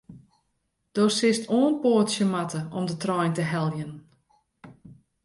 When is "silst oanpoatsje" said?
1.15-2.23